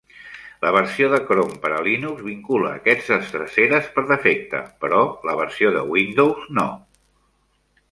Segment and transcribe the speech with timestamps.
[0.61, 5.77] La versió de Chrome per a Linux vincula aquestes dreceres per defecte, però la versió
[5.79, 6.69] de Windows no.